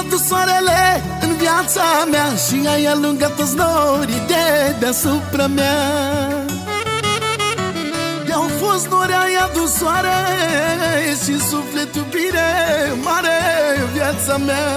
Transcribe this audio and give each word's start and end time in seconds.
adus 0.00 0.26
soarele 0.26 1.02
în 1.20 1.36
viața 1.36 1.82
mea 2.10 2.28
Și 2.46 2.66
ai 2.66 2.84
alungat 2.84 3.36
toți 3.36 3.54
norii 3.56 4.22
de 4.26 4.74
deasupra 4.78 5.46
mea. 5.46 5.78
I-au 8.28 8.48
fost 8.60 8.88
nori, 8.88 9.12
ai 9.12 9.34
adus 9.50 9.72
soare 9.72 10.18
Și 11.24 11.40
suflet 11.50 11.94
iubire 11.94 12.48
mare 13.04 13.38
viața 13.92 14.36
mea 14.36 14.68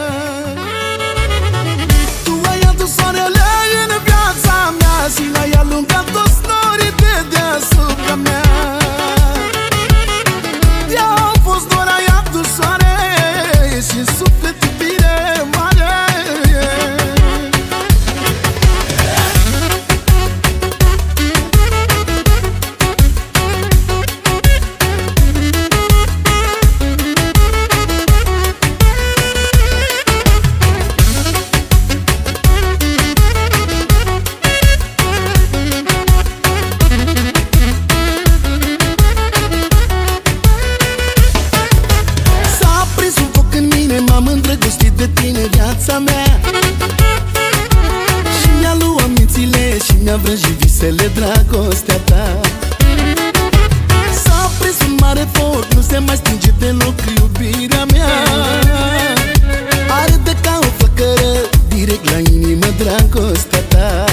viața 45.53 45.99
mea. 45.99 46.39
Și 48.39 48.49
mi-a 48.59 48.75
luat 48.79 49.09
mințile 49.17 49.77
și 49.85 49.93
mi-a 50.03 50.15
vrăjit 50.15 50.57
visele 50.59 51.11
dragostea 51.17 51.97
ta. 51.97 52.39
S-a 54.23 54.51
prins 54.59 54.79
un 54.87 54.95
mare 54.99 55.27
foc, 55.31 55.65
nu 55.75 55.81
se 55.81 55.97
mai 55.97 56.15
stinge 56.15 56.51
deloc 56.59 56.97
iubirea 57.17 57.85
mea. 57.93 58.13
Arde 60.01 60.35
ca 60.41 60.59
o 60.61 60.69
flăcără, 60.77 61.31
direct 61.67 62.09
la 62.11 62.17
inimă 62.17 62.69
dragostea 62.77 63.61
ta. 63.67 64.03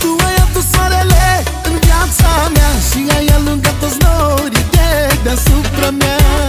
Tu 0.00 0.16
ai 0.26 0.34
adus 0.44 0.64
soarele 0.72 1.42
în 1.64 1.74
viața 1.86 2.50
mea 2.54 2.70
Și 2.88 3.16
ai 3.16 3.26
alungat 3.36 3.74
toți 3.80 3.98
de 3.98 5.18
deasupra 5.22 5.90
mea. 5.90 6.47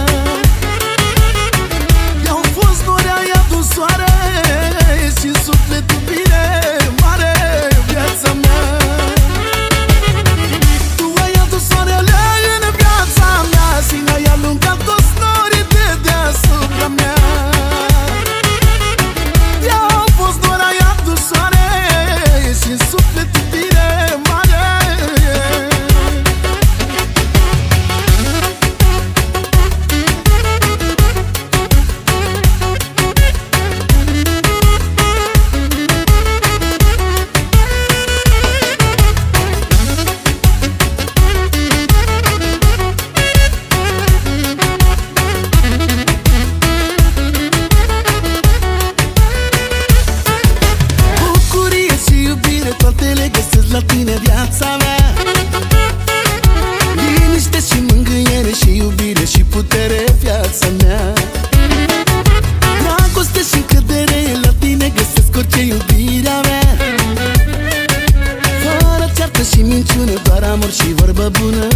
bună 71.38 71.69